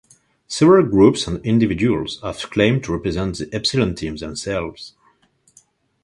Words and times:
Several 0.47 0.81
groups 0.83 1.27
and 1.27 1.45
individuals 1.45 2.19
have 2.23 2.41
claimed 2.49 2.83
to 2.85 2.91
represent 2.91 3.37
the 3.37 3.47
Epsilon 3.53 3.93
Team 3.93 4.15
themselves. 4.15 4.95